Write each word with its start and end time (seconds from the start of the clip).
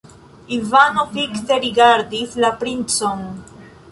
Ivano 0.55 1.03
fikse 1.17 1.59
rigardis 1.67 2.33
la 2.45 2.51
princon. 2.63 3.23